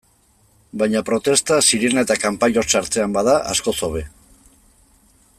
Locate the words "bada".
3.19-3.35